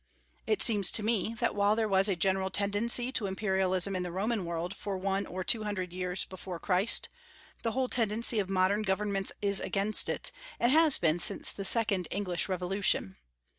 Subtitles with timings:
[0.47, 4.11] It seems to me that while there was a general tendency to Imperialism in the
[4.11, 7.07] Roman world for one or two hundred years before Christ,
[7.61, 12.07] the whole tendency of modern governments is against it, and has been since the second
[12.09, 13.15] English Revolution.